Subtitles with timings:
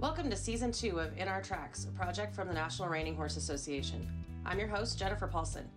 [0.00, 3.36] Welcome to Season 2 of In Our Tracks, a project from the National Reining Horse
[3.36, 4.08] Association.
[4.46, 5.68] I'm your host, Jennifer Paulson.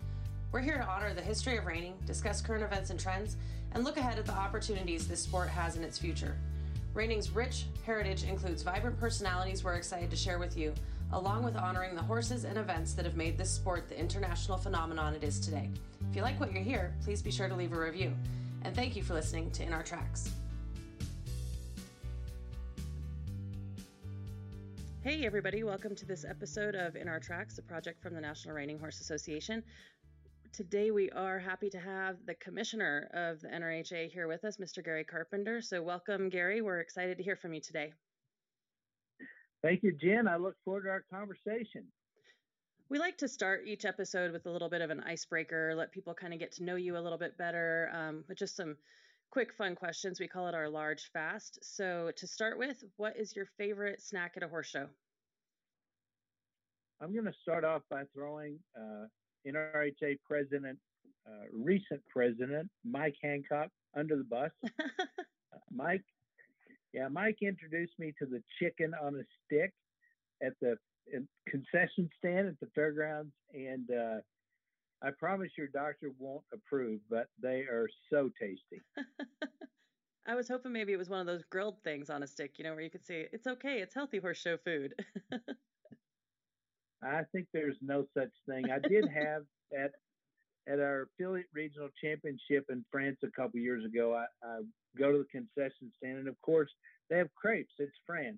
[0.51, 3.37] We're here to honor the history of reining, discuss current events and trends,
[3.71, 6.37] and look ahead at the opportunities this sport has in its future.
[6.93, 10.75] Reining's rich heritage includes vibrant personalities we're excited to share with you,
[11.13, 15.15] along with honoring the horses and events that have made this sport the international phenomenon
[15.15, 15.67] it is today.
[16.11, 18.13] If you like what you hear, please be sure to leave a review.
[18.61, 20.29] And thank you for listening to In Our Tracks.
[25.03, 28.53] Hey, everybody, welcome to this episode of In Our Tracks, a project from the National
[28.53, 29.63] Reining Horse Association.
[30.53, 34.85] Today, we are happy to have the commissioner of the NRHA here with us, Mr.
[34.85, 35.59] Gary Carpenter.
[35.59, 36.61] So, welcome, Gary.
[36.61, 37.93] We're excited to hear from you today.
[39.63, 40.27] Thank you, Jen.
[40.27, 41.87] I look forward to our conversation.
[42.87, 46.13] We like to start each episode with a little bit of an icebreaker, let people
[46.13, 48.77] kind of get to know you a little bit better um, with just some
[49.31, 50.19] quick fun questions.
[50.19, 51.57] We call it our large fast.
[51.63, 54.87] So to start with, what is your favorite snack at a horse show?
[57.01, 59.05] I'm going to start off by throwing uh,
[59.47, 60.77] NRHA president,
[61.25, 64.51] uh, recent president Mike Hancock under the bus.
[64.65, 65.05] uh,
[65.73, 66.03] Mike,
[66.93, 69.71] yeah, Mike introduced me to the chicken on a stick
[70.45, 70.75] at the
[71.47, 74.17] concession stand at the fairgrounds, and uh,
[75.03, 78.81] I promise your doctor won't approve, but they are so tasty.
[80.27, 82.63] I was hoping maybe it was one of those grilled things on a stick, you
[82.63, 84.93] know, where you could say, it's okay, it's healthy horse show food.
[87.03, 88.65] I think there's no such thing.
[88.71, 89.43] I did have
[89.77, 89.91] at
[90.67, 94.13] at our affiliate regional championship in France a couple years ago.
[94.13, 94.59] I, I
[94.95, 96.69] go to the concession stand, and of course
[97.09, 97.73] they have crepes.
[97.79, 98.37] It's France,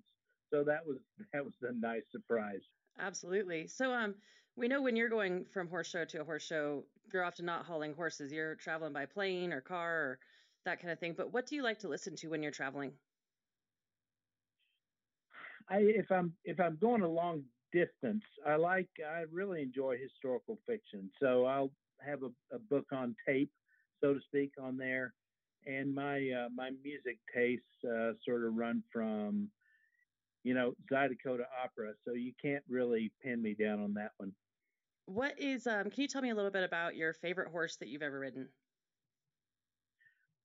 [0.50, 0.96] so that was
[1.34, 2.62] that was a nice surprise.
[2.98, 3.66] Absolutely.
[3.66, 4.14] So, um,
[4.56, 7.64] we know when you're going from horse show to a horse show, you're often not
[7.64, 8.32] hauling horses.
[8.32, 10.18] You're traveling by plane or car or
[10.64, 11.14] that kind of thing.
[11.16, 12.92] But what do you like to listen to when you're traveling?
[15.68, 17.42] I if I'm if I'm going a long
[17.72, 21.10] distance, I like I really enjoy historical fiction.
[21.20, 21.70] So I'll
[22.04, 23.50] have a, a book on tape,
[24.02, 25.14] so to speak, on there,
[25.66, 29.48] and my uh, my music tastes uh, sort of run from
[30.44, 31.92] you know, Zydeco to opera.
[32.06, 34.32] So you can't really pin me down on that one.
[35.06, 37.88] What is, um, can you tell me a little bit about your favorite horse that
[37.88, 38.48] you've ever ridden?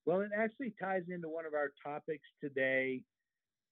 [0.05, 3.03] Well, it actually ties into one of our topics today.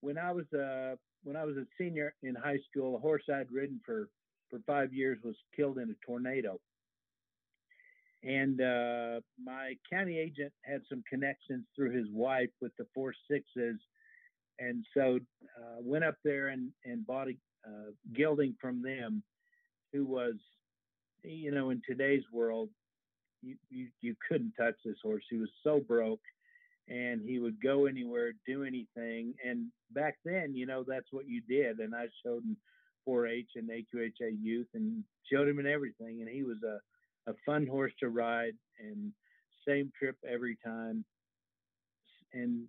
[0.02, 3.52] When I was a when I was a senior in high school, a horse I'd
[3.52, 4.10] ridden for
[4.50, 6.60] for five years was killed in a tornado,
[8.24, 13.80] and uh, my county agent had some connections through his wife with the four sixes
[14.60, 15.20] and so
[15.60, 17.38] uh, went up there and and bought a
[17.68, 19.24] uh, gelding from them,
[19.92, 20.36] who was,
[21.24, 22.70] you know, in today's world,
[23.42, 25.24] you, you you couldn't touch this horse.
[25.30, 26.22] He was so broke,
[26.88, 29.34] and he would go anywhere, do anything.
[29.46, 31.80] And back then, you know, that's what you did.
[31.80, 32.58] And I showed him
[33.08, 36.22] 4-H and AQHA youth, and showed him in everything.
[36.22, 36.80] And he was a
[37.30, 39.12] a fun horse to ride, and
[39.68, 41.04] same trip every time.
[42.34, 42.64] And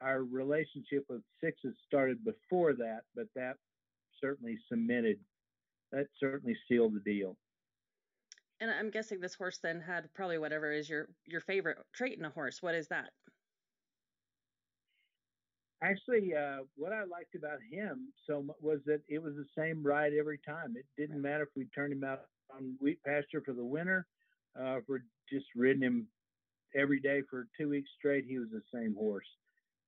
[0.00, 3.56] our relationship with sixes started before that, but that
[4.20, 5.18] certainly cemented,
[5.92, 7.36] that certainly sealed the deal.
[8.60, 12.24] And I'm guessing this horse then had probably whatever is your your favorite trait in
[12.24, 12.62] a horse.
[12.62, 13.10] What is that?
[15.82, 19.82] Actually, uh, what I liked about him so much was that it was the same
[19.82, 20.74] ride every time.
[20.76, 24.06] It didn't matter if we turned him out on wheat pasture for the winter,
[24.60, 26.06] uh, if we're just ridden him
[26.76, 28.26] every day for two weeks straight.
[28.26, 29.24] He was the same horse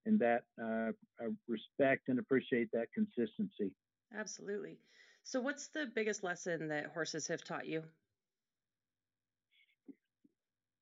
[0.06, 3.72] and that uh, I respect and appreciate that consistency.
[4.16, 4.78] Absolutely.
[5.24, 7.84] So, what's the biggest lesson that horses have taught you?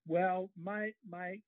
[0.06, 1.40] Well, my my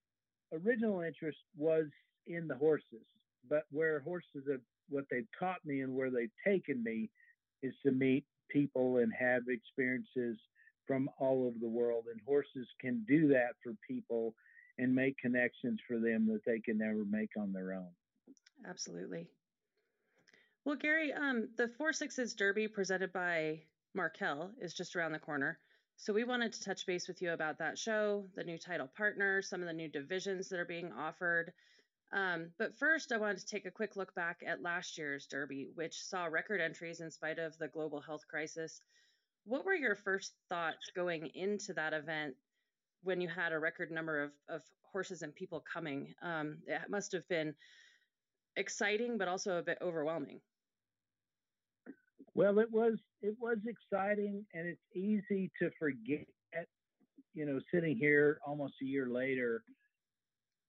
[0.52, 1.86] original interest was
[2.26, 3.06] in the horses,
[3.48, 7.10] but where horses have what they've taught me and where they've taken me
[7.62, 10.38] is to meet people and have experiences
[10.86, 14.34] from all over the world, and horses can do that for people
[14.78, 17.88] and make connections for them that they can never make on their own.
[18.66, 19.28] Absolutely.
[20.64, 23.62] Well, Gary, um, the Four Sixes Derby presented by
[23.94, 25.58] Markel is just around the corner.
[25.96, 29.42] So we wanted to touch base with you about that show, the new title partner,
[29.42, 31.52] some of the new divisions that are being offered.
[32.12, 35.68] Um, but first, I wanted to take a quick look back at last year's Derby,
[35.74, 38.80] which saw record entries in spite of the global health crisis.
[39.44, 42.34] What were your first thoughts going into that event
[43.02, 44.62] when you had a record number of, of
[44.92, 46.14] horses and people coming.
[46.22, 47.54] Um, it must have been
[48.56, 50.40] exciting, but also a bit overwhelming.
[52.34, 56.26] Well, it was it was exciting, and it's easy to forget.
[57.34, 59.62] You know, sitting here almost a year later,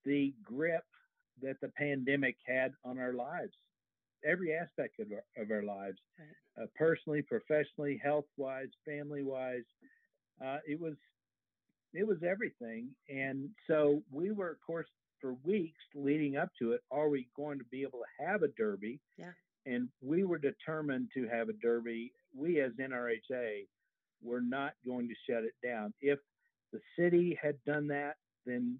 [0.05, 0.83] the grip
[1.41, 3.53] that the pandemic had on our lives.
[4.25, 5.97] every aspect of our, of our lives,
[6.61, 9.63] uh, personally, professionally, health wise, family wise.
[10.43, 10.95] Uh, it was
[11.93, 14.87] it was everything, and so we were, of course,
[15.21, 16.81] for weeks leading up to it.
[16.91, 18.99] Are we going to be able to have a derby?
[19.17, 19.31] Yeah.
[19.65, 22.11] And we were determined to have a derby.
[22.35, 23.67] We, as NRHA,
[24.21, 25.93] were not going to shut it down.
[26.01, 26.19] If
[26.71, 28.15] the city had done that,
[28.45, 28.79] then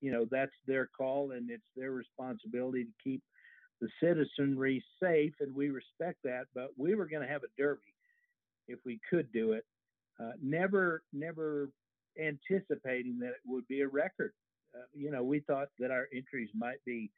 [0.00, 3.22] you know that's their call and it's their responsibility to keep
[3.80, 6.44] the citizenry safe, and we respect that.
[6.54, 7.82] But we were going to have a derby
[8.68, 9.64] if we could do it.
[10.20, 11.70] Uh, never, never
[12.20, 14.32] anticipating that it would be a record.
[14.74, 17.10] Uh, you know, we thought that our entries might be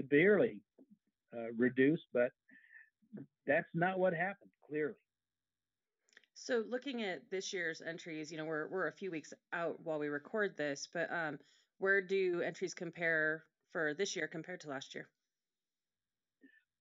[0.00, 0.58] severely
[1.34, 2.30] uh, reduced, but
[3.46, 4.50] that's not what happened.
[4.68, 4.94] Clearly.
[6.34, 9.98] So, looking at this year's entries, you know, we're we're a few weeks out while
[9.98, 11.38] we record this, but um,
[11.78, 15.08] where do entries compare for this year compared to last year?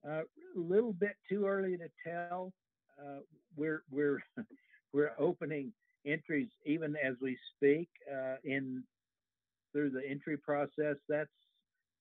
[0.05, 0.21] A uh,
[0.55, 2.53] little bit too early to tell.
[2.99, 3.19] Uh,
[3.55, 4.23] we're we're
[4.93, 5.71] we're opening
[6.05, 8.83] entries even as we speak uh, in
[9.71, 10.97] through the entry process.
[11.07, 11.29] That's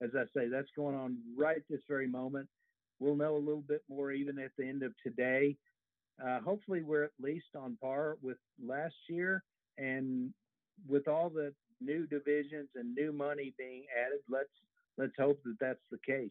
[0.02, 2.48] as I say, that's going on right this very moment.
[2.98, 5.56] We'll know a little bit more even at the end of today.
[6.24, 9.42] Uh, hopefully, we're at least on par with last year,
[9.78, 10.32] and
[10.88, 14.50] with all the new divisions and new money being added, let's
[14.98, 16.30] let's hope that that's the case.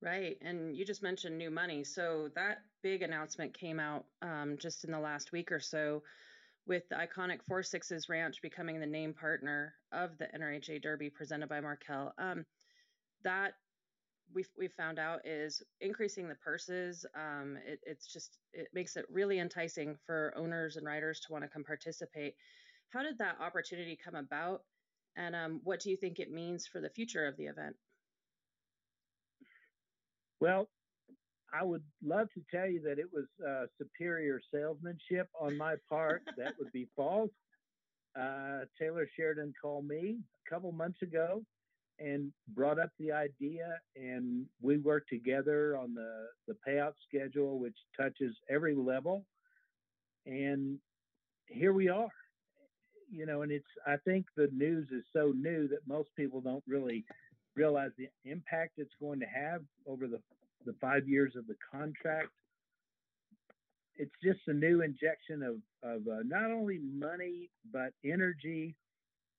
[0.00, 0.38] Right.
[0.42, 1.82] And you just mentioned new money.
[1.82, 6.02] So that big announcement came out um, just in the last week or so
[6.68, 11.48] with the iconic Four Sixes Ranch becoming the name partner of the NRHA Derby presented
[11.48, 12.12] by Markel.
[12.18, 12.44] Um,
[13.24, 13.54] that
[14.34, 17.04] we've, we've found out is increasing the purses.
[17.14, 21.44] Um, it, it's just, it makes it really enticing for owners and riders to want
[21.44, 22.34] to come participate.
[22.90, 24.62] How did that opportunity come about?
[25.16, 27.76] And um, what do you think it means for the future of the event?
[30.40, 30.68] Well,
[31.52, 36.22] I would love to tell you that it was uh, superior salesmanship on my part.
[36.36, 37.30] that would be false.
[38.18, 41.42] Uh, Taylor Sheridan called me a couple months ago
[41.98, 47.76] and brought up the idea, and we worked together on the, the payout schedule, which
[47.96, 49.24] touches every level.
[50.26, 50.78] And
[51.46, 52.08] here we are.
[53.10, 56.62] You know, and it's, I think the news is so new that most people don't
[56.68, 57.04] really
[57.56, 60.20] realize the impact it's going to have over the,
[60.66, 62.28] the five years of the contract.
[63.96, 68.76] It's just a new injection of, of uh, not only money, but energy,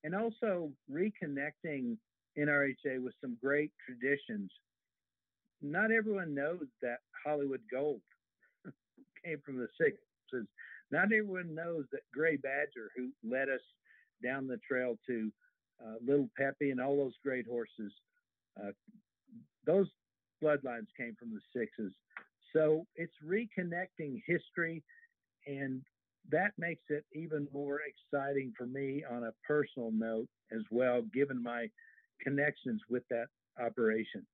[0.04, 1.98] and also reconnecting
[2.38, 4.52] NRHA with some great traditions.
[5.62, 8.02] Not everyone knows that Hollywood Gold
[9.26, 10.48] came from the sixes.
[10.92, 13.62] Not everyone knows that Gray Badger, who led us
[14.24, 15.32] down the trail to
[15.84, 17.92] uh, Little Peppy and all those great horses,
[18.62, 18.72] uh,
[19.66, 19.88] those
[20.44, 21.94] bloodlines came from the sixes.
[22.54, 24.84] So it's reconnecting history,
[25.46, 25.82] and
[26.32, 31.42] that makes it even more exciting for me on a personal note as well, given
[31.42, 31.68] my
[32.22, 33.28] connections with that
[33.60, 34.26] operation.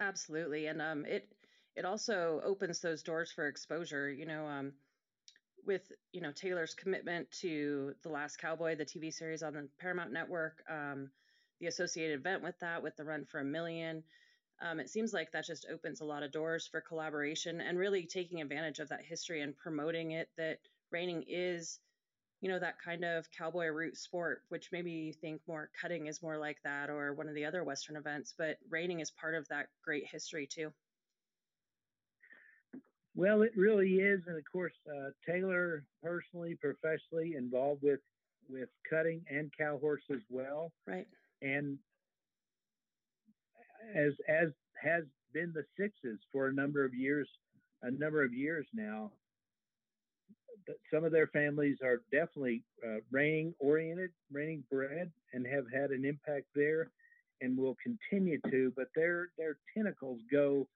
[0.00, 1.28] Absolutely, and um, it
[1.76, 4.10] it also opens those doors for exposure.
[4.10, 4.72] You know, um,
[5.66, 10.12] with you know Taylor's commitment to the Last Cowboy, the TV series on the Paramount
[10.12, 11.10] Network, um,
[11.60, 14.02] the associated event with that, with the Run for a Million.
[14.62, 18.06] Um, it seems like that just opens a lot of doors for collaboration and really
[18.06, 20.28] taking advantage of that history and promoting it.
[20.36, 20.58] That
[20.90, 21.80] reining is,
[22.44, 26.22] you know, that kind of cowboy route sport, which maybe you think more cutting is
[26.22, 29.48] more like that or one of the other Western events, but reining is part of
[29.48, 30.70] that great history too.
[33.16, 38.00] Well, it really is, and of course, uh, Taylor personally, professionally involved with
[38.50, 40.70] with cutting and cow horse as well.
[40.86, 41.06] Right.
[41.40, 41.78] And
[43.94, 44.50] as as
[44.82, 47.26] has been the sixes for a number of years,
[47.80, 49.12] a number of years now.
[50.92, 52.98] Some of their families are definitely uh,
[53.58, 56.90] oriented, reining bred, and have had an impact there,
[57.40, 58.72] and will continue to.
[58.76, 60.68] But their their tentacles go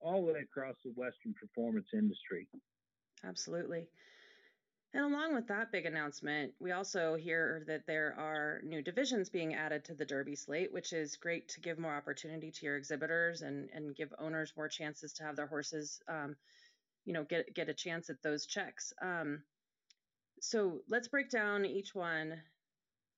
[0.00, 2.46] all the way across the Western performance industry.
[3.24, 3.88] Absolutely.
[4.94, 9.54] And along with that big announcement, we also hear that there are new divisions being
[9.54, 13.42] added to the Derby slate, which is great to give more opportunity to your exhibitors
[13.42, 16.36] and, and give owners more chances to have their horses, um,
[17.04, 18.92] you know, get get a chance at those checks.
[19.02, 19.42] Um,
[20.40, 22.34] so let's break down each one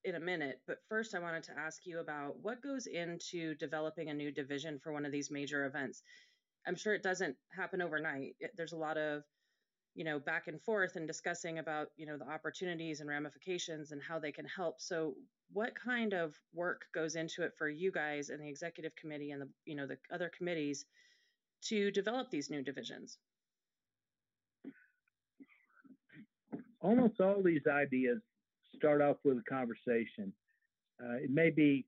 [0.04, 0.60] in a minute.
[0.66, 4.78] But first, I wanted to ask you about what goes into developing a new division
[4.78, 6.02] for one of these major events.
[6.66, 8.36] I'm sure it doesn't happen overnight.
[8.56, 9.22] There's a lot of
[9.94, 14.02] you know back and forth and discussing about you know the opportunities and ramifications and
[14.02, 15.14] how they can help so
[15.52, 19.42] what kind of work goes into it for you guys and the executive committee and
[19.42, 20.84] the you know the other committees
[21.62, 23.18] to develop these new divisions?
[26.86, 28.18] Almost all these ideas
[28.76, 30.32] start off with a conversation.
[31.02, 31.84] Uh, it may be,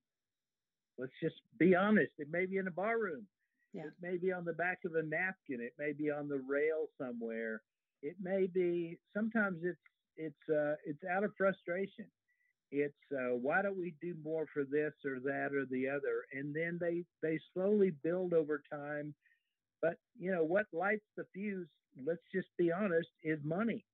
[0.98, 3.24] let's just be honest, it may be in a bar room.
[3.72, 3.82] Yeah.
[3.82, 5.60] It may be on the back of a napkin.
[5.60, 7.62] It may be on the rail somewhere.
[8.02, 9.78] It may be sometimes it's
[10.16, 12.06] it's uh, it's out of frustration.
[12.72, 16.52] It's uh, why don't we do more for this or that or the other, and
[16.52, 19.14] then they they slowly build over time.
[19.80, 21.68] But you know what lights the fuse?
[22.04, 23.84] Let's just be honest, is money.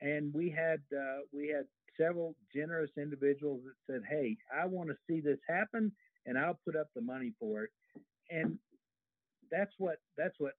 [0.00, 1.64] And we had uh, we had
[2.00, 5.92] several generous individuals that said, "Hey, I want to see this happen,
[6.26, 7.70] and I'll put up the money for it."
[8.30, 8.58] And
[9.50, 10.52] that's what that's what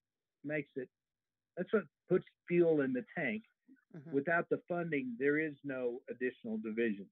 [0.44, 0.90] makes it.
[1.58, 3.44] That's what puts fuel in the tank.
[3.96, 4.12] Mm-hmm.
[4.14, 7.08] Without the funding, there is no additional division.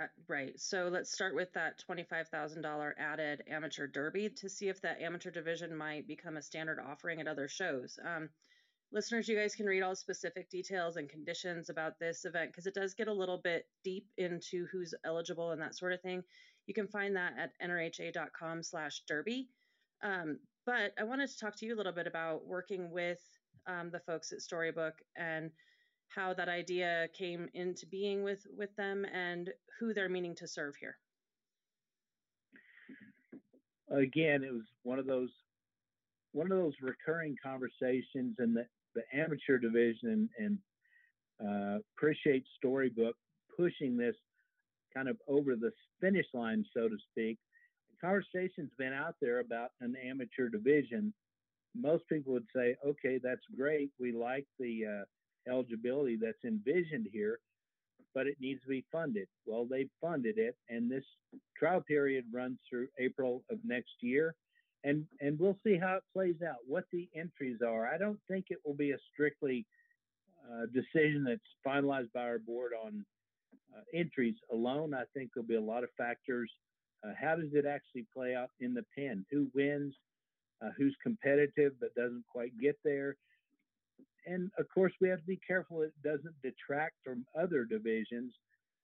[0.00, 0.58] Uh, right.
[0.58, 5.76] So let's start with that $25,000 added amateur derby to see if that amateur division
[5.76, 7.98] might become a standard offering at other shows.
[8.04, 8.30] Um,
[8.92, 12.74] listeners, you guys can read all specific details and conditions about this event because it
[12.74, 16.22] does get a little bit deep into who's eligible and that sort of thing.
[16.66, 19.48] You can find that at nrha.com slash derby.
[20.02, 23.20] Um, but I wanted to talk to you a little bit about working with
[23.66, 25.50] um, the folks at Storybook and
[26.08, 30.74] how that idea came into being with with them and who they're meaning to serve
[30.76, 30.96] here.
[33.90, 35.30] Again, it was one of those
[36.32, 40.58] one of those recurring conversations in the, the amateur division and,
[41.44, 43.16] uh, appreciate Storybook
[43.56, 44.16] pushing this
[44.94, 47.38] kind of over the finish line, so to speak,
[48.00, 51.12] conversation's been out there about an amateur division.
[51.74, 53.90] Most people would say, okay, that's great.
[54.00, 57.38] We like the uh, eligibility that's envisioned here,
[58.14, 59.28] but it needs to be funded.
[59.46, 61.04] Well, they've funded it, and this
[61.56, 64.34] trial period runs through April of next year.
[64.82, 67.86] And, and we'll see how it plays out, what the entries are.
[67.86, 69.66] I don't think it will be a strictly
[70.50, 73.04] uh, decision that's finalized by our board on
[73.76, 74.94] uh, entries alone.
[74.94, 76.50] I think there'll be a lot of factors
[77.04, 79.24] uh, how does it actually play out in the pen?
[79.30, 79.94] Who wins?
[80.62, 83.16] Uh, who's competitive but doesn't quite get there?
[84.26, 88.34] And of course, we have to be careful it doesn't detract from other divisions.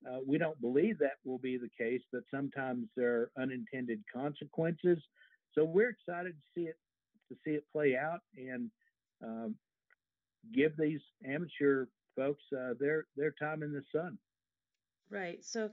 [0.07, 4.99] Uh, we don't believe that will be the case, but sometimes there are unintended consequences.
[5.57, 6.77] So we're excited to see it
[7.29, 8.71] to see it play out and
[9.25, 9.57] um,
[10.53, 14.19] give these amateur folks uh, their their time in the sun.
[15.11, 15.45] Right.
[15.45, 15.71] So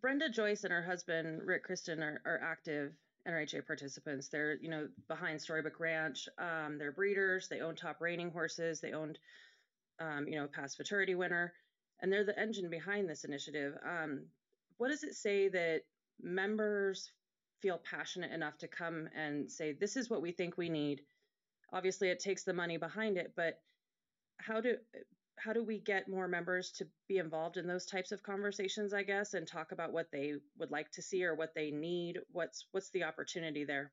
[0.00, 2.92] Brenda Joyce and her husband Rick Kristen are, are active
[3.26, 4.28] NRHA participants.
[4.28, 6.28] They're you know behind Storybook Ranch.
[6.38, 7.48] Um, they're breeders.
[7.48, 8.80] They own top reining horses.
[8.80, 9.18] They owned
[10.00, 11.52] um, you know past futurity winner,
[12.00, 13.74] and they're the engine behind this initiative.
[13.84, 14.26] Um,
[14.76, 15.82] what does it say that
[16.20, 17.10] members
[17.60, 21.02] feel passionate enough to come and say this is what we think we need?
[21.72, 23.60] Obviously, it takes the money behind it, but
[24.38, 24.76] how do
[25.38, 29.02] how do we get more members to be involved in those types of conversations i
[29.02, 32.18] guess and talk about what they would like to see or what they need?
[32.32, 33.92] What's what's the opportunity there?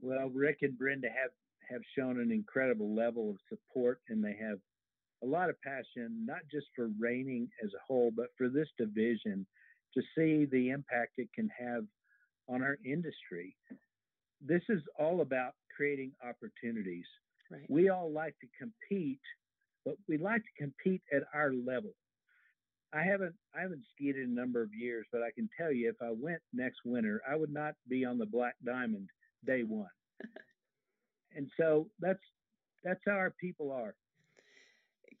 [0.00, 1.30] Well rick and brenda have
[1.70, 4.58] have shown an incredible level of support and they have
[5.22, 9.46] a lot of passion not just for reining as a whole but for this division
[9.94, 11.84] to see the impact it can have
[12.48, 13.56] on our industry
[14.44, 17.06] this is all about creating opportunities
[17.52, 17.66] Right.
[17.68, 19.20] We all like to compete,
[19.84, 21.90] but we like to compete at our level.
[22.94, 25.88] I haven't I haven't skied in a number of years, but I can tell you
[25.90, 29.08] if I went next winter, I would not be on the Black Diamond
[29.46, 29.88] day one.
[31.36, 32.22] and so that's
[32.84, 33.94] that's how our people are.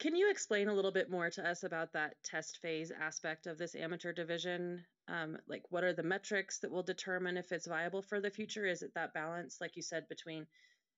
[0.02, 3.56] Can you explain a little bit more to us about that test phase aspect of
[3.56, 4.84] this amateur division?
[5.06, 8.66] Um, like, what are the metrics that will determine if it's viable for the future?
[8.66, 10.44] Is it that balance, like you said, between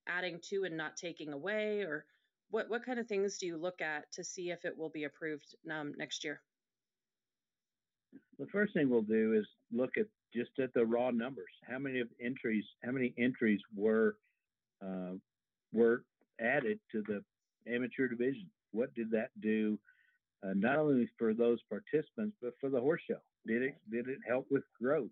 [0.07, 2.07] adding to and not taking away or
[2.49, 5.05] what what kind of things do you look at to see if it will be
[5.05, 6.43] approved um, next year
[8.39, 12.01] the first thing we'll do is look at just at the raw numbers how many
[12.01, 14.17] of entries how many entries were
[14.85, 15.13] uh,
[15.73, 16.05] were
[16.39, 17.25] added to the
[17.67, 19.79] amateur division what did that do
[20.45, 23.21] uh, not only for those participants but for the horse show?
[23.47, 25.11] Did it did it help with growth?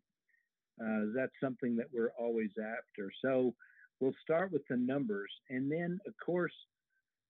[0.82, 3.10] Uh, that's something that we're always after?
[3.24, 3.54] So
[4.00, 6.52] we'll start with the numbers, and then of course,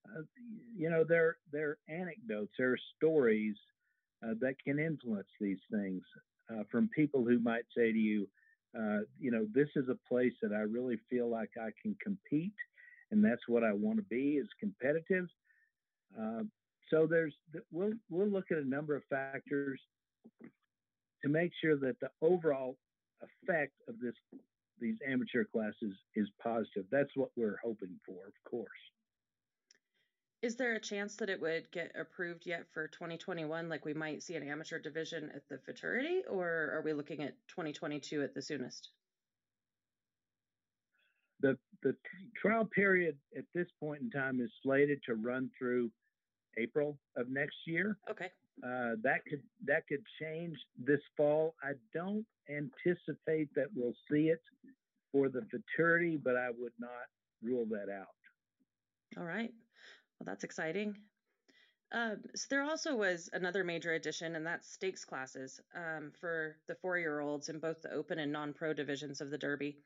[0.07, 0.21] uh,
[0.75, 3.55] you know, there there are anecdotes, there are stories
[4.25, 6.01] uh, that can influence these things
[6.51, 8.27] uh, from people who might say to you,
[8.77, 12.53] uh, you know, this is a place that I really feel like I can compete,
[13.11, 15.27] and that's what I want to be is competitive.
[16.19, 16.43] Uh,
[16.89, 17.33] so there's
[17.71, 19.79] we'll we'll look at a number of factors
[21.23, 22.77] to make sure that the overall
[23.21, 24.15] effect of this
[24.79, 26.85] these amateur classes is positive.
[26.91, 28.69] That's what we're hoping for, of course.
[30.41, 33.69] Is there a chance that it would get approved yet for 2021?
[33.69, 37.37] Like we might see an amateur division at the futurity, or are we looking at
[37.47, 38.89] 2022 at the soonest?
[41.43, 41.95] The the
[42.41, 45.91] trial period at this point in time is slated to run through
[46.57, 47.97] April of next year.
[48.09, 48.31] Okay.
[48.63, 51.55] Uh, that could that could change this fall.
[51.61, 54.41] I don't anticipate that we'll see it
[55.11, 57.07] for the futurity, but I would not
[57.43, 58.15] rule that out.
[59.17, 59.51] All right.
[60.19, 60.95] Well, that's exciting.
[61.91, 66.75] Um, so there also was another major addition, and that's stakes classes um, for the
[66.75, 69.77] four-year-olds in both the open and non-pro divisions of the Derby.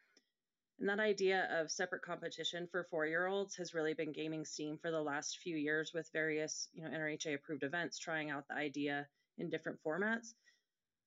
[0.79, 5.01] And that idea of separate competition for four-year-olds has really been gaining steam for the
[5.01, 9.07] last few years with various, you know, NRHA-approved events trying out the idea
[9.39, 10.33] in different formats.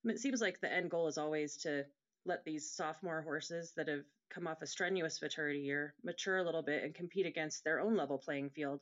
[0.05, 1.85] It seems like the end goal is always to
[2.25, 6.63] let these sophomore horses that have come off a strenuous futurity year mature a little
[6.63, 8.81] bit and compete against their own level playing field.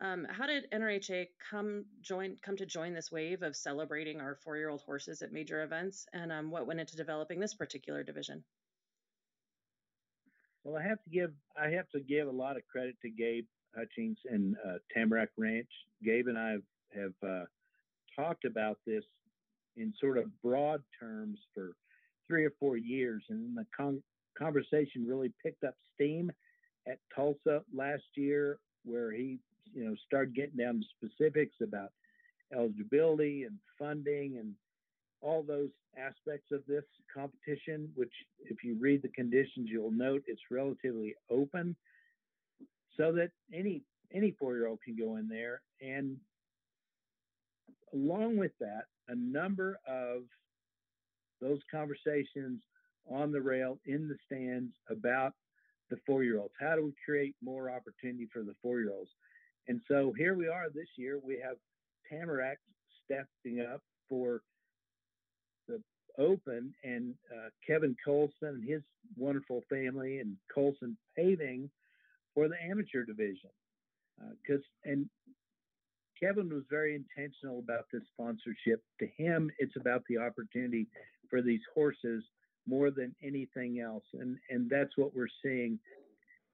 [0.00, 4.82] Um, how did NRHA come join come to join this wave of celebrating our four-year-old
[4.82, 8.44] horses at major events, and um, what went into developing this particular division?
[10.66, 13.46] Well, I have to give I have to give a lot of credit to Gabe
[13.76, 15.68] Hutchings and uh, Tamarack Ranch.
[16.04, 17.44] Gabe and I have, have uh,
[18.16, 19.04] talked about this
[19.76, 21.76] in sort of broad terms for
[22.26, 24.02] three or four years, and the con-
[24.36, 26.32] conversation really picked up steam
[26.88, 29.38] at Tulsa last year, where he
[29.72, 31.92] you know started getting down to specifics about
[32.52, 34.52] eligibility and funding and
[35.26, 38.12] all those aspects of this competition, which,
[38.44, 41.74] if you read the conditions, you'll note it's relatively open,
[42.96, 43.82] so that any
[44.14, 45.62] any four-year-old can go in there.
[45.80, 46.16] And
[47.92, 50.22] along with that, a number of
[51.40, 52.62] those conversations
[53.10, 55.32] on the rail in the stands about
[55.90, 56.54] the four-year-olds.
[56.60, 59.10] How do we create more opportunity for the four-year-olds?
[59.68, 61.18] And so here we are this year.
[61.22, 61.56] We have
[62.08, 62.58] Tamarack
[63.04, 64.42] stepping up for
[66.18, 68.82] Open and uh, Kevin Colson and his
[69.16, 71.70] wonderful family and Colson Paving
[72.34, 73.50] for the amateur division.
[74.42, 75.08] Because uh, and
[76.20, 78.82] Kevin was very intentional about this sponsorship.
[79.00, 80.86] To him, it's about the opportunity
[81.28, 82.24] for these horses
[82.66, 85.78] more than anything else, and and that's what we're seeing.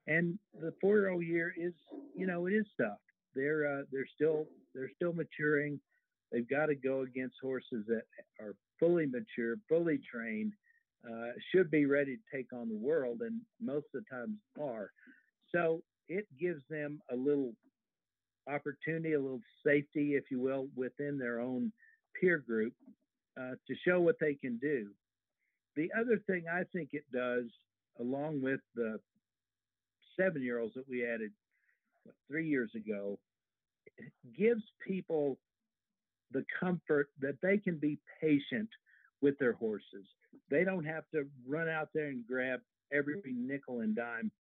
[0.07, 1.73] And the four-year-old year is,
[2.17, 2.99] you know, it is tough.
[3.35, 5.81] They're uh, they're still they're still maturing.
[6.33, 8.05] They've got to go against horses that
[8.41, 10.53] are fully mature, fully trained,
[11.07, 14.91] uh, should be ready to take on the world, and most of the times are.
[15.55, 17.53] So it gives them a little
[18.49, 21.73] opportunity, a little safety, if you will, within their own
[22.19, 22.73] peer group
[23.39, 24.89] uh, to show what they can do.
[25.77, 27.45] The other thing I think it does,
[28.01, 28.99] along with the
[30.19, 31.31] seven year olds that we added
[32.05, 33.19] what, three years ago,
[34.37, 35.39] gives people
[36.33, 38.69] the comfort that they can be patient
[39.21, 40.07] with their horses.
[40.51, 42.61] They don't have to run out there and grab
[42.93, 44.31] every nickel and dime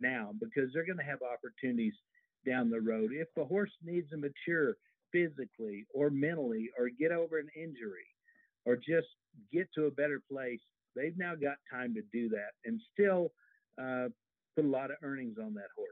[0.00, 1.94] now because they're going to have opportunities
[2.46, 3.10] down the road.
[3.12, 4.76] If the horse needs to mature
[5.12, 8.06] physically or mentally or get over an injury
[8.64, 9.08] or just
[9.52, 10.60] get to a better place,
[10.96, 13.32] they've now got time to do that and still
[13.80, 14.08] uh,
[14.56, 15.88] put a lot of earnings on that horse.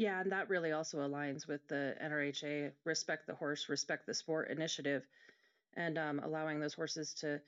[0.00, 4.50] Yeah, and that really also aligns with the NRHA Respect the Horse, Respect the Sport
[4.50, 5.06] initiative
[5.76, 7.38] and um, allowing those horses to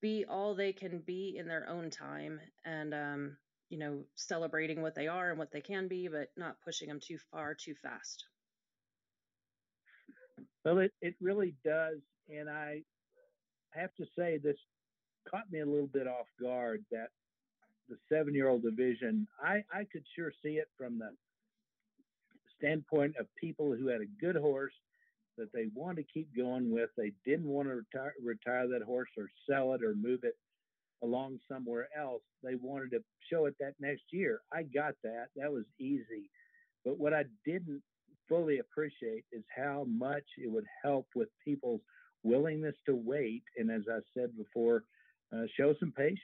[0.00, 3.36] be all they can be in their own time and um,
[3.68, 7.00] you know, celebrating what they are and what they can be, but not pushing them
[7.06, 8.24] too far too fast.
[10.64, 11.98] Well, it, it really does.
[12.30, 12.80] And I
[13.72, 14.56] have to say, this
[15.30, 17.08] caught me a little bit off guard that
[17.90, 21.10] the seven year old division, I, I could sure see it from the
[22.60, 24.74] standpoint of people who had a good horse
[25.38, 26.90] that they wanted to keep going with.
[26.96, 30.36] They didn't want to retire, retire that horse or sell it or move it
[31.02, 32.22] along somewhere else.
[32.42, 34.40] They wanted to show it that next year.
[34.52, 35.28] I got that.
[35.36, 36.30] That was easy.
[36.84, 37.82] But what I didn't
[38.28, 41.80] fully appreciate is how much it would help with people's
[42.22, 43.42] willingness to wait.
[43.56, 44.84] And as I said before,
[45.34, 46.20] uh, show some patience.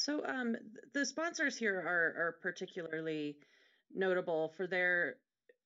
[0.00, 0.56] So um,
[0.94, 3.36] the sponsors here are, are particularly
[3.94, 5.16] notable for their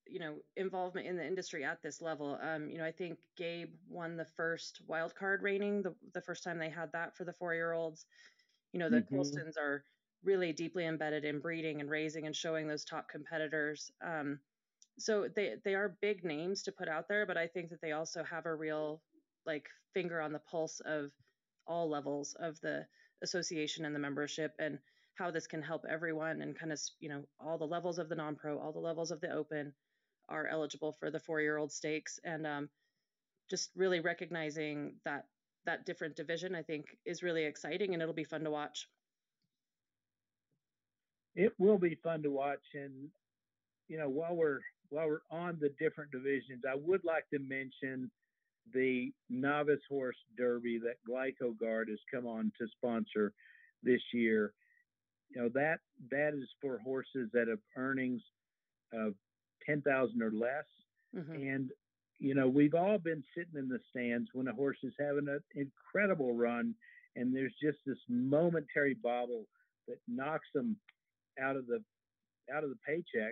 [0.07, 2.37] you know involvement in the industry at this level.
[2.43, 6.43] Um, you know, I think Gabe won the first wild card reining the the first
[6.43, 8.05] time they had that for the four year olds.
[8.73, 9.15] You know, the mm-hmm.
[9.15, 9.85] Colstons are
[10.21, 13.89] really deeply embedded in breeding and raising and showing those top competitors.
[14.05, 14.39] Um,
[14.99, 17.93] so they they are big names to put out there, but I think that they
[17.93, 19.01] also have a real
[19.45, 21.11] like finger on the pulse of
[21.67, 22.85] all levels of the
[23.23, 24.79] association and the membership and
[25.15, 28.15] how this can help everyone and kind of you know all the levels of the
[28.15, 29.73] non-pro all the levels of the open
[30.29, 32.19] are eligible for the four year old stakes.
[32.23, 32.69] And um,
[33.49, 35.25] just really recognizing that
[35.65, 38.87] that different division i think is really exciting and it'll be fun to watch.
[41.35, 42.63] It will be fun to watch.
[42.73, 43.09] And
[43.87, 48.09] you know while we're while we're on the different divisions i would like to mention
[48.73, 53.33] the novice horse derby that glycogard has come on to sponsor
[53.83, 54.53] this year.
[55.29, 55.79] You know that
[56.11, 58.21] that is for horses that have earnings
[58.93, 59.13] of
[59.65, 60.65] 10,000 or less.
[61.15, 61.33] Mm-hmm.
[61.33, 61.69] and
[62.19, 65.39] you know we've all been sitting in the stands when a horse is having an
[65.55, 66.75] incredible run
[67.15, 69.45] and there's just this momentary bobble
[69.87, 70.75] that knocks them
[71.41, 71.81] out of the
[72.53, 73.31] out of the paychecks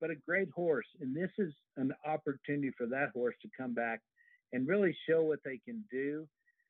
[0.00, 0.86] but a great horse.
[1.00, 4.00] And this is an opportunity for that horse to come back
[4.52, 6.26] and really show what they can do.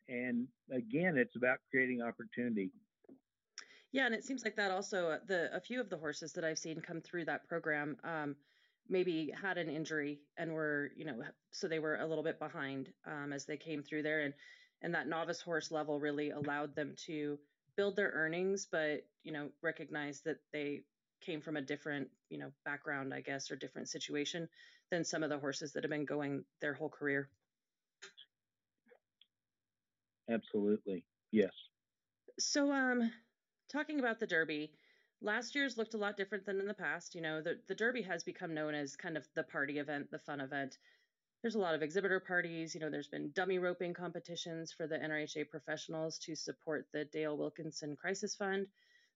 [0.09, 2.71] And again it's about creating opportunity.
[3.93, 6.45] Yeah, and it seems like that also uh, the a few of the horses that
[6.45, 8.37] I've seen come through that program um,
[8.88, 12.93] maybe had an injury and were you know so they were a little bit behind
[13.07, 14.21] um, as they came through there.
[14.21, 14.35] And
[14.83, 17.38] and that novice horse level really allowed them to
[17.77, 20.83] build their earnings but you know recognize that they
[21.21, 24.49] came from a different you know background I guess or different situation
[24.91, 27.29] than some of the horses that have been going their whole career.
[30.31, 31.05] Absolutely.
[31.31, 31.53] Yes.
[32.39, 33.11] So um
[33.71, 34.73] talking about the Derby,
[35.21, 37.15] last year's looked a lot different than in the past.
[37.15, 40.19] You know, the, the Derby has become known as kind of the party event, the
[40.19, 40.77] fun event.
[41.43, 42.75] There's a lot of exhibitor parties.
[42.75, 47.37] You know, there's been dummy roping competitions for the NRHA professionals to support the Dale
[47.37, 48.67] Wilkinson Crisis Fund.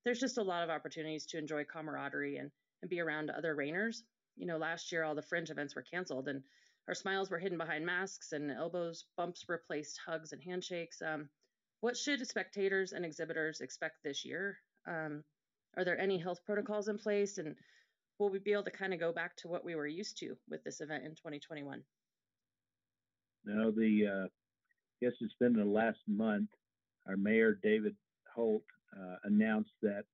[0.04, 2.50] There's just a lot of opportunities to enjoy camaraderie and,
[2.82, 4.02] and be around other Reiners.
[4.36, 6.42] You know, last year all the fringe events were canceled and
[6.88, 11.00] our smiles were hidden behind masks and elbows bumps replaced hugs and handshakes.
[11.00, 11.28] Um,
[11.80, 14.58] what should spectators and exhibitors expect this year?
[14.86, 15.22] Um,
[15.76, 17.38] are there any health protocols in place?
[17.38, 17.54] And
[18.18, 20.36] will we be able to kind of go back to what we were used to
[20.48, 21.82] with this event in 2021?
[23.44, 26.50] No, the, uh, I guess it's been the last month,
[27.08, 27.96] our mayor, David
[28.34, 28.62] Holt,
[28.96, 30.04] uh, announced that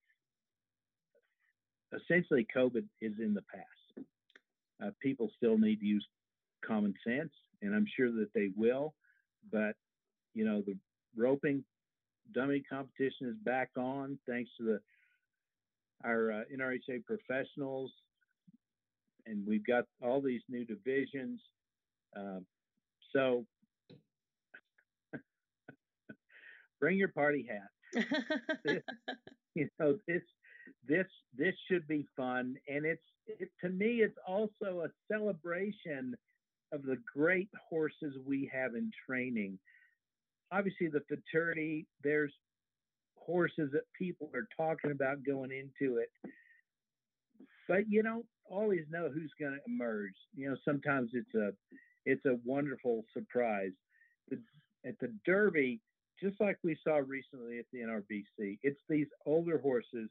[1.92, 4.06] essentially COVID is in the past.
[4.82, 6.06] Uh, people still need to use
[6.64, 8.94] common sense, and I'm sure that they will.
[9.50, 9.74] But
[10.34, 10.76] you know, the
[11.16, 11.64] roping
[12.34, 14.80] dummy competition is back on thanks to the
[16.04, 17.90] our uh, NRHA professionals,
[19.26, 21.40] and we've got all these new divisions.
[22.16, 22.38] Uh,
[23.12, 23.44] so
[26.80, 27.68] bring your party hat.
[27.94, 28.82] This,
[29.54, 30.22] you know this
[30.86, 36.14] this this should be fun, and it's it, to me it's also a celebration
[36.72, 39.58] of the great horses we have in training
[40.50, 42.32] obviously the futurity, there's
[43.16, 46.10] horses that people are talking about going into it.
[47.68, 50.14] But you don't always know who's going to emerge.
[50.34, 51.50] You know, sometimes it's a
[52.06, 53.72] it's a wonderful surprise.
[54.86, 55.80] At the Derby,
[56.20, 60.08] just like we saw recently at the NRBC, it's these older horses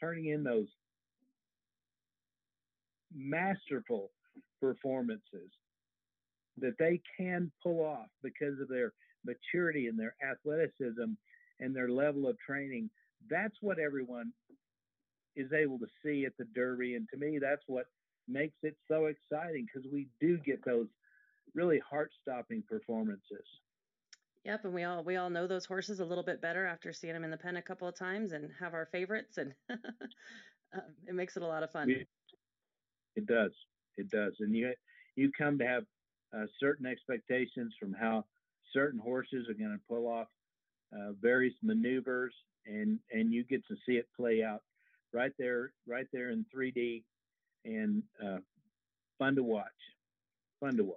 [0.00, 0.68] turning in those
[3.14, 4.10] masterful
[4.60, 5.50] performances
[6.58, 8.92] that they can pull off because of their
[9.24, 11.12] maturity and their athleticism
[11.60, 12.90] and their level of training.
[13.30, 14.32] That's what everyone
[15.36, 16.94] is able to see at the Derby.
[16.94, 17.86] And to me, that's what
[18.28, 20.88] makes it so exciting because we do get those
[21.54, 23.46] really heart stopping performances.
[24.44, 27.12] Yep, and we all we all know those horses a little bit better after seeing
[27.12, 31.14] them in the pen a couple of times and have our favorites, and um, it
[31.14, 31.90] makes it a lot of fun.
[33.14, 33.52] It does,
[33.96, 34.72] it does, and you
[35.14, 35.84] you come to have
[36.36, 38.24] uh, certain expectations from how
[38.72, 40.26] certain horses are going to pull off
[40.92, 42.34] uh, various maneuvers,
[42.66, 44.62] and and you get to see it play out
[45.12, 47.04] right there, right there in 3D,
[47.64, 48.38] and uh,
[49.18, 49.66] fun to watch.
[50.58, 50.96] Fun to watch.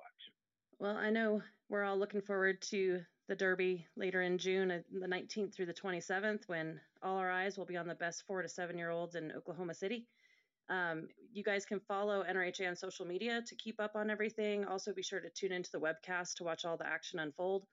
[0.80, 5.08] Well, I know we're all looking forward to the Derby later in June, uh, the
[5.08, 8.50] 19th through the 27th, when all our eyes will be on the best four to
[8.50, 10.06] seven year olds in Oklahoma City.
[10.70, 14.66] Um, you guys can follow NRHA on social media to keep up on everything.
[14.66, 17.66] Also, be sure to tune into the webcast to watch all the action unfold.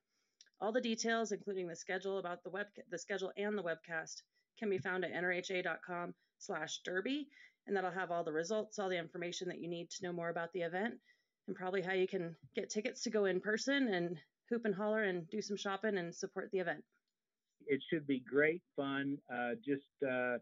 [0.60, 4.22] All the details, including the schedule about the web, the schedule and the webcast,
[4.58, 7.28] can be found at nrha.com/derby,
[7.66, 10.28] and that'll have all the results, all the information that you need to know more
[10.28, 10.94] about the event,
[11.46, 15.04] and probably how you can get tickets to go in person and hoop and holler
[15.04, 16.84] and do some shopping and support the event.
[17.66, 19.18] It should be great fun.
[19.32, 20.38] Uh, just uh,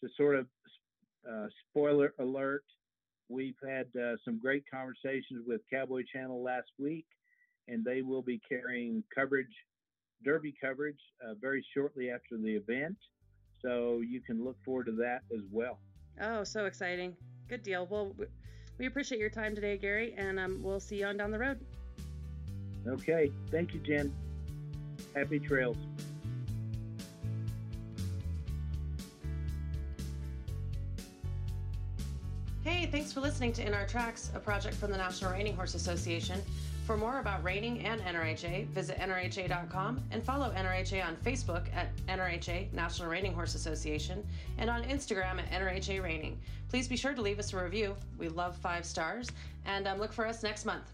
[0.00, 0.46] to sort of
[1.30, 2.64] uh, spoiler alert,
[3.28, 7.06] we've had uh, some great conversations with Cowboy Channel last week,
[7.68, 9.46] and they will be carrying coverage
[10.24, 12.96] Derby coverage uh, very shortly after the event.
[13.62, 15.78] So you can look forward to that as well.
[16.20, 17.16] Oh, so exciting.
[17.48, 17.86] Good deal.
[17.90, 18.14] Well,
[18.78, 21.60] we appreciate your time today, Gary, and um, we'll see you on down the road.
[22.86, 23.30] Okay.
[23.50, 24.12] Thank you, Jen.
[25.14, 25.76] Happy trails.
[32.62, 35.74] Hey, thanks for listening to In Our Tracks, a project from the National Reining Horse
[35.74, 36.40] Association.
[36.86, 42.72] For more about reining and NRHA, visit NRHA.com and follow NRHA on Facebook at NRHA,
[42.72, 44.26] National Reining Horse Association,
[44.58, 46.38] and on Instagram at NRHA Reining.
[46.70, 47.96] Please be sure to leave us a review.
[48.18, 49.30] We love five stars,
[49.66, 50.93] and um, look for us next month.